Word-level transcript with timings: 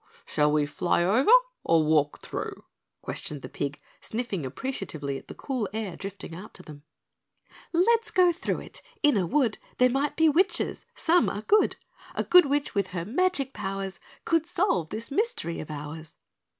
"Shall 0.25 0.51
we 0.51 0.65
fly 0.65 1.03
over 1.03 1.29
or 1.63 1.83
walk 1.85 2.21
through?" 2.23 2.63
questioned 3.03 3.43
the 3.43 3.49
pig, 3.49 3.79
sniffing 4.01 4.47
appreciatively 4.47 5.19
the 5.19 5.35
cool 5.35 5.69
air 5.73 5.95
drifting 5.95 6.33
out 6.33 6.55
to 6.55 6.63
them. 6.63 6.81
"Let's 7.71 8.09
go 8.09 8.31
through 8.31 8.61
it, 8.61 8.81
in 9.03 9.15
a 9.15 9.27
wood 9.27 9.59
There 9.77 9.91
might 9.91 10.15
be 10.15 10.27
witches, 10.27 10.87
some 10.95 11.29
are 11.29 11.43
good, 11.43 11.75
A 12.15 12.23
good 12.23 12.47
witch 12.47 12.73
with 12.73 12.87
her 12.87 13.05
magic 13.05 13.53
powers 13.53 13.99
Could 14.25 14.47
solve 14.47 14.89
this 14.89 15.11
mystery 15.11 15.59
of 15.59 15.69
ours!" 15.69 16.15